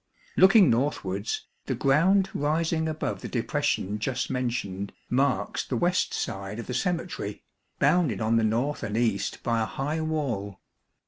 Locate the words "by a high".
9.43-10.01